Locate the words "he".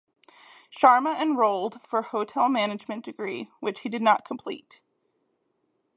3.81-3.89